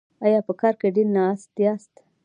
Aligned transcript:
ایا 0.25 0.39
په 0.47 0.53
کار 0.61 0.73
کې 0.79 0.87
ډیر 0.95 1.07
ناست 1.17 1.51
یاست؟ 1.65 1.93